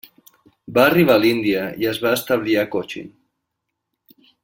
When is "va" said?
0.77-0.85, 2.07-2.17